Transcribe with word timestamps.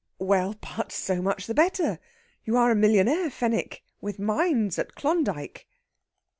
"Well, 0.17 0.55
but 0.59 0.91
so 0.91 1.21
much 1.21 1.45
the 1.45 1.53
better! 1.53 1.99
You 2.43 2.57
are 2.57 2.71
a 2.71 2.75
millionaire, 2.75 3.29
Fenwick, 3.29 3.83
with 4.01 4.17
mines 4.17 4.79
at 4.79 4.95
Klondyke...." 4.95 5.67